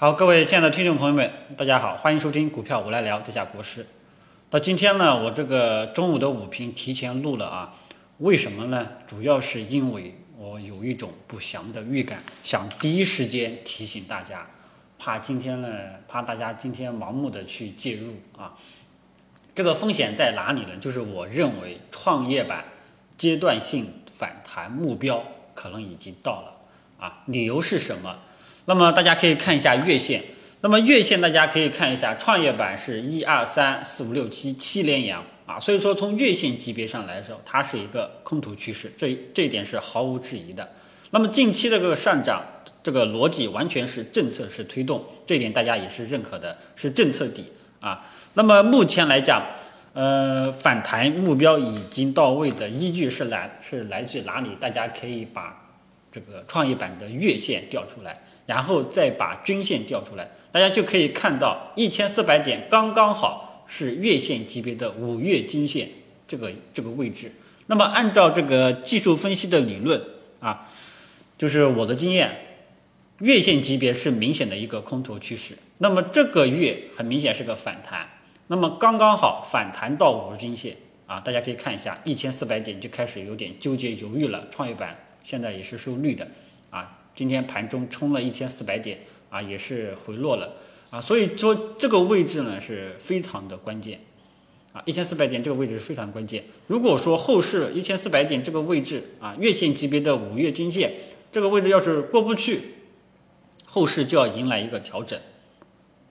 [0.00, 3.86] 好，各位亲爱的听众朋友们，大家好，欢迎收听股票我来聊这下国师。
[4.48, 7.70] 到今天呢，我这个中午的午评提前录了啊，
[8.16, 8.88] 为什么呢？
[9.06, 14.46] 主要是因为我有一种不祥的预感，想第一时间提醒大家，
[14.98, 15.68] 怕今天呢，
[16.08, 18.56] 怕大家今天盲目的去介入啊。
[19.54, 20.78] 这个风险在哪里呢？
[20.80, 22.64] 就是我认为创业板
[23.18, 25.22] 阶段性反弹目标
[25.54, 26.56] 可能已经到了
[26.98, 27.22] 啊。
[27.26, 28.18] 理由是什么？
[28.70, 30.22] 那么大家可以看一下月线，
[30.60, 40.68] 那么月线大家可以看一下，创业板是一二三四五六七七连阳啊，所以说从月线级别上来说，它是一个空头趋势，这这一点是毫无质疑的。
[41.10, 42.44] 那么近期的这个上涨，
[42.80, 47.46] 这个逻辑完全是政策是推动，这一点大家也是认可的，是政策底
[47.80, 48.06] 啊。
[48.34, 49.44] 那么目前来讲，
[49.94, 54.50] 呃，反弹目标已经到位的依据是来是来自哪里？
[54.60, 55.60] 大家可以把
[56.12, 58.16] 这个创业板的月线调出来。
[58.50, 65.88] 然后再把均线调出来，大家就可以看到一千四百点刚刚好是月线级别的五月均线
[66.26, 67.30] 这个这个位置。
[67.68, 70.02] 那么按照这个技术分析的理论
[70.40, 70.68] 啊，
[71.38, 72.40] 就是我的经验，
[73.20, 75.56] 月线级别是明显的一个空头趋势。
[75.78, 78.08] 那么这个月很明显是个反弹，
[78.48, 84.48] 那么刚刚好反弹到五日均线啊，大家可以看一下一千四百点就开始有点纠结犹豫了。
[84.50, 86.26] 创业板现在也是收绿的
[86.70, 86.96] 啊。
[87.20, 90.54] 今天盘中冲了一千四百点啊，也是回落了
[90.88, 94.00] 啊，所以说这个位置呢是非常的关键
[94.72, 96.42] 啊，一千四百点这个位置是非常关键。
[96.66, 100.94] 如果说后市一千四百点这个位置啊，月线级别的五月均线
[101.30, 102.76] 这个位置要是过不去，
[103.66, 105.20] 后市就要迎来一个调整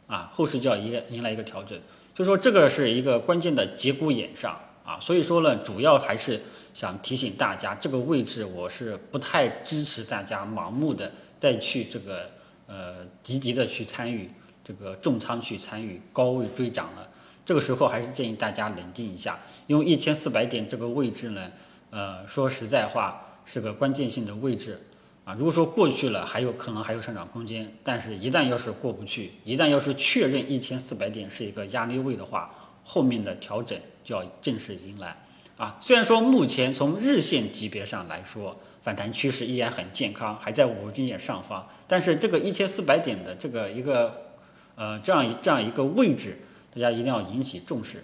[0.06, 1.76] 啊，后市就要迎迎来一个调整，
[2.16, 4.56] 所以说这个是一个关键的节骨眼上
[4.90, 6.42] 啊，所以说呢，主要还是。
[6.72, 12.30] 想提醒大家，这个位置我是不太支持大家盲目的再去这个
[12.68, 14.30] 呃积极的去参与
[14.64, 17.10] 这个重仓去参与高位追涨了。
[17.44, 21.52] 这个时候还是建议大家冷静一下，因为一千四百点这个位置呢，
[21.90, 24.80] 呃说实在话是个关键性的位置
[25.26, 25.34] 啊。
[25.34, 32.54] 如果说过去了，还有可能还有上涨空间，但是一旦要是过不去，一旦要是确认一千四百点是一个压力位的话，
[32.92, 35.16] 后面的调整就要正式迎来。
[35.58, 44.32] 啊，虽然说目前从日线级别上来说，反弹趋势依然很健康，还在五日均线上方，但是这个一千四百点的这个一个
[44.76, 46.40] 呃这样一这样一个位置，
[46.74, 48.04] 大家一定要引起重视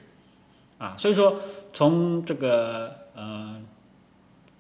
[0.78, 0.96] 啊。
[1.00, 1.42] 所以说
[1.74, 3.60] 从这个呃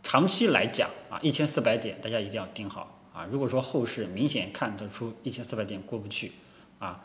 [0.02, 3.28] 长期来讲啊，一千四百点大家一定要盯好啊。
[3.30, 6.32] 如果说后市明显看得出一千四百点过不去
[6.80, 7.04] 啊，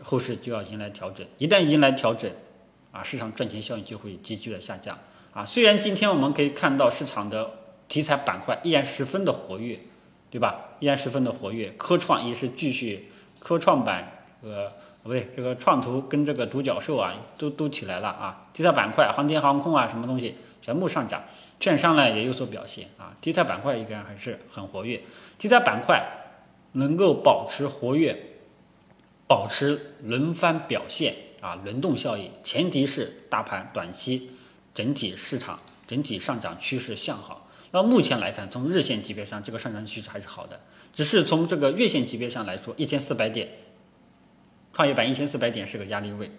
[0.00, 2.30] 后市就要迎来调整，一旦迎来调整
[2.94, 4.96] 啊，市场赚钱效应就会急剧的下降。
[5.32, 7.50] 啊，虽然今天我们可以看到市场的
[7.88, 9.80] 题材板块依然十分的活跃，
[10.30, 10.76] 对吧？
[10.78, 13.10] 依然十分的活跃，科创也是继续，
[13.40, 14.70] 科创板呃
[15.02, 21.24] 不对，这个创投跟这个独角兽啊都都起来了啊，题材板块航天航空啊什么东西全部上涨，
[21.58, 25.02] 券商呢也有所表现啊，题材板块依然还是很活跃，
[25.36, 26.00] 题材板块
[26.72, 28.16] 能够保持活跃，
[29.26, 34.30] 保持轮番表现啊，轮动效应，前提是大盘短期。
[34.72, 37.48] 整体市场整体上涨趋势向好。
[37.70, 40.58] 那目前来看，从日线级别上，这个上涨趋势还是好的。
[40.92, 43.46] 只是从这个月线级别上来说，一千四百点，
[44.72, 46.30] 创业板一千四百点是个压力位，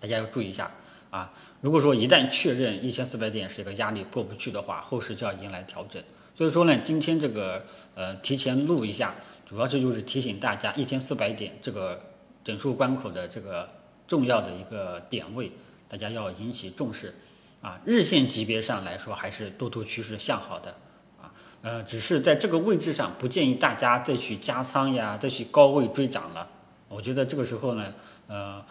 [0.00, 0.70] 大家要注意一下
[1.10, 1.32] 啊。
[1.60, 6.02] 如果说一旦确认一千四百点是一个压力过不去的话，后市就要迎来调整。
[6.34, 7.64] 所以说呢，今天这个
[7.94, 9.14] 呃提前录一下，
[9.46, 11.98] 主要这就是提醒大家一千四百点这个
[12.44, 13.68] 整数关口的这个
[14.08, 15.52] 重要的一个点位，
[15.88, 17.14] 大家要引起重视。
[17.60, 20.72] 啊，日线级别上来说还是多头趋势向好的，
[21.20, 26.48] 啊，呃，只是在这个位置上不建议大家再去加仓呀，再去高位追涨了。
[26.88, 27.92] 我觉得这个时候呢，
[28.28, 28.64] 呃，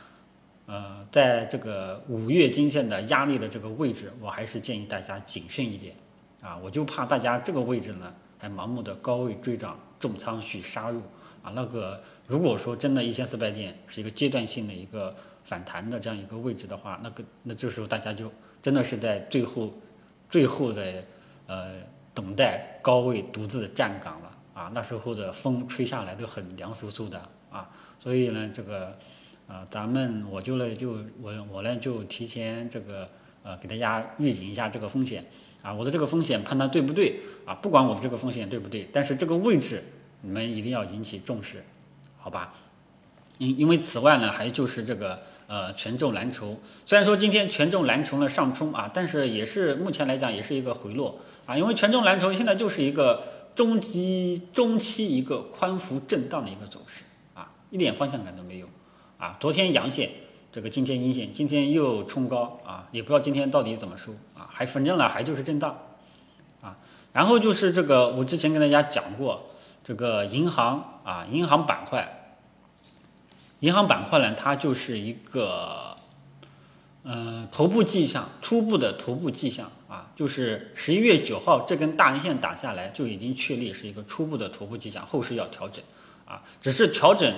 [0.68, 5.94] 呃，在这个五月均线的压力的这个位置，我还是建议大家谨慎一点。
[6.42, 11.02] 啊，我就怕大家这个位置呢还盲目的高位追涨重仓去杀入。
[11.48, 18.32] 啊，那个如果说真的一千四百点是一个阶段性的一个反弹的这样一个位置的话，那个那这时候大家就。
[18.60, 19.72] 真的是在最后，
[20.30, 21.06] 最后的
[21.46, 21.76] 呃
[22.14, 24.72] 等待高位独自站岗了啊！
[24.74, 27.70] 那时候的风吹下来都很凉飕飕的啊！
[27.98, 28.98] 所以呢，这个
[29.48, 33.08] 啊，咱们我就呢就我我呢就提前这个
[33.44, 35.24] 呃给大家预警一下这个风险
[35.62, 35.72] 啊！
[35.72, 37.54] 我的这个风险判断对不对啊？
[37.54, 39.82] 不管我的这个风险对不对，但是这个位置
[40.22, 41.64] 你们一定要引起重视，
[42.18, 42.54] 好吧？
[43.38, 45.22] 因因为此外呢，还就是这个。
[45.50, 53.24] 呃，权重蓝筹虽然说今天权重蓝筹呢上冲啊，但是也是目前来讲也是一个回落啊，因为权重蓝筹现在就是一个
[53.56, 58.68] 中期中期一个宽幅震荡的一个走势啊，一点方向感都没有
[59.18, 59.38] 啊。
[59.40, 60.12] 昨天阳线，
[60.52, 65.80] 这个今天阴线，今天又冲高啊，也不知道今天到底怎么收啊，还反正呢还就是震荡
[66.60, 66.78] 啊。
[67.14, 69.46] 然后就是这个，我之前跟大家讲过，
[69.88, 72.36] 这个银行啊，银行板块，
[73.62, 75.96] 银行板块呢，它就是一个。
[77.10, 85.82] 嗯，头部迹象，初步的头部迹象啊，就是十一月九号这根大阴线打下来，就已经确立是一个初步的头部迹象，后市要调整
[86.26, 87.34] 啊，只是调整，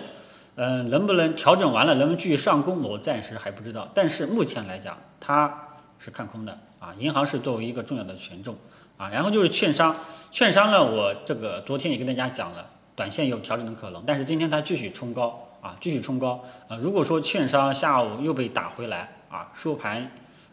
[0.55, 3.87] 嗯，能不能调整完了，能不能继续上攻，我暂时还不知道。
[3.93, 8.57] 但是目前来讲，它是看空的啊，银行是作为一个重要的权重
[8.99, 9.97] 啊，然后就是券商，
[10.29, 19.09] 券商呢，我这个昨天也跟大家讲了，短线有调整的可能，但是今天它继续冲高啊，继续冲高啊，如果说券商下午又被打回来。
[19.29, 20.09] 啊，收盘，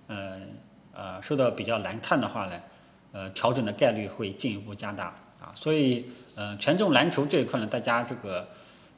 [0.07, 0.39] 呃
[0.93, 2.61] 呃，收的比较难看的话呢，
[3.11, 5.07] 呃，调整的概率会进一步加大
[5.41, 6.05] 啊，所以
[6.35, 8.47] 呃，权重蓝筹这一块呢，大家这个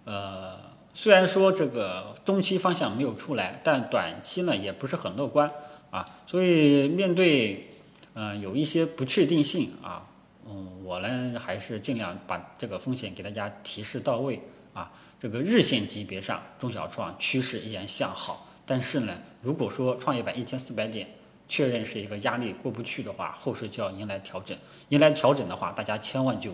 [0.04, 0.58] 呃，
[0.92, 5.48] 虽然说这个中期方向没有出来，但短期呢也不是很乐观
[5.92, 7.77] 啊，所以面对
[8.20, 10.04] 嗯有一些不确定性啊，
[10.44, 14.42] 嗯，我呢还是尽量把这个风险给大家提示到位
[14.74, 18.48] 啊，这个日线级别上，中小创趋势依然向好。
[18.66, 21.08] 但是呢，如果说创业板一千四百点
[21.46, 24.58] 确认是一个压力过不去的话，后市就要迎来调整。
[24.88, 26.52] 迎来调整的话，大家千万就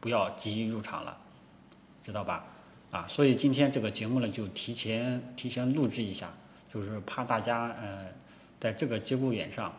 [0.00, 1.16] 不要急于入场了，
[2.02, 2.44] 知道吧？
[2.90, 6.34] 啊，所以今天这个节目呢，就提前提前录制一下，
[6.74, 8.08] 就是怕大家呃，
[8.58, 9.72] 在这个节骨眼上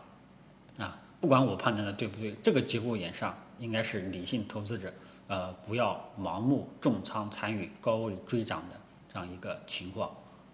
[0.78, 4.92] 啊，不管我判断的对不对，这个节骨眼上应该是理性投资者
[5.26, 8.78] 呃，不要盲目重仓参与高位追涨的
[9.12, 10.10] 这样一个情况，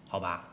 [0.09, 0.49] 好吧？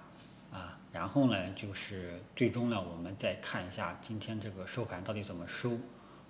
[0.51, 5.77] 啊，然后呢，就是最终呢，我们再看一下今天这个收盘到底怎么收，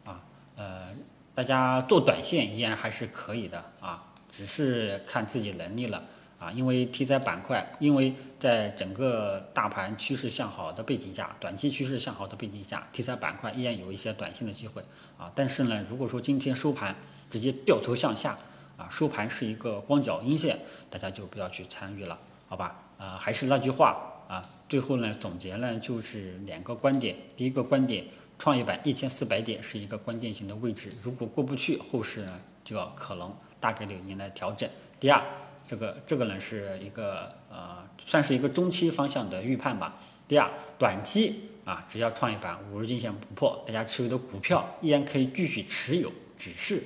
[0.03, 0.23] 啊，
[0.55, 0.89] 呃，
[1.35, 6.03] 大家做短线依然还是可以的啊，只是看自己能力了
[6.39, 14.83] 啊，因为题材板块，因为在整个大盘趋势向好的背景下，短期趋势向好的背景下，题材板块依然有一些短线的机会
[15.17, 16.95] 啊，但是呢，如果说今天收盘
[17.29, 18.37] 直接掉头向下
[18.77, 22.83] 啊，收盘是一个光脚阴线，大家就不要去参与了，好吧？
[22.99, 23.97] 啊，还是那句话
[24.27, 27.15] 啊，最后呢总结呢就是两个观点。
[27.35, 28.05] 第一个观点，
[28.37, 34.69] 创业板一千四百点是一个关键性的位置，如果过不去，后市呢就要可能大概率迎来调整。
[34.99, 35.23] 第二，
[35.67, 39.99] 这个这个呢是一个呃算是一个中期方向的预判吧。
[40.27, 40.49] 第二，
[40.79, 46.81] 短期啊，只要创业板五日均线不破，大家持有的股票依然可以继续持有，只是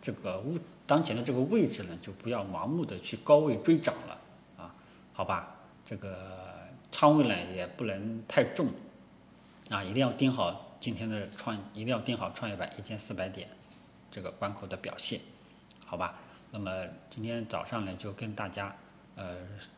[0.00, 4.18] 这个物当前的这个位置呢，就不要盲目的去高位追涨了
[4.56, 4.74] 啊，
[5.12, 5.56] 好吧？
[5.84, 8.68] 这个仓位呢也不能太重，
[9.70, 13.48] 啊，一定要盯好今天的创，一定要盯好创业板一千四百点
[14.10, 15.20] 这个关口的表现，
[15.84, 16.18] 好吧？
[16.56, 18.74] 那么今天早上呢就跟大家
[19.14, 19.36] 呃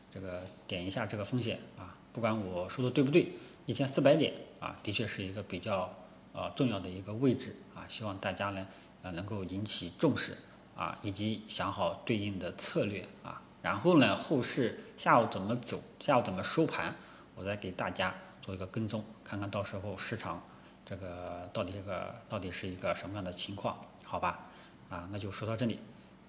[0.09, 3.33] 这个点一下这个风险啊，不管我说的对不对，
[3.65, 5.93] 一千四百点啊的确是一个比较
[6.31, 8.65] 呃重要的一个位置啊，希望大家呢
[9.01, 10.37] 呃能够引起重视
[10.73, 13.41] 啊，以及想好对应的策略啊。
[13.61, 16.95] 然后呢，后市下午怎么走，下午怎么收盘，
[17.35, 20.41] 我再给大家做一个跟踪，看看到时候市场
[20.85, 24.47] 这个到底这个到底是一个什么样的情况，好吧？
[24.89, 25.79] 啊，那就说到这里，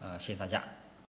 [0.01, 0.80] 呃，谢谢大家。